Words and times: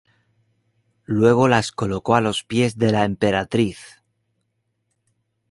Luego 1.05 1.47
las 1.47 1.71
colocó 1.71 2.15
a 2.15 2.21
los 2.21 2.43
pies 2.43 2.75
de 2.79 2.91
la 2.91 3.05
emperatriz. 3.05 4.01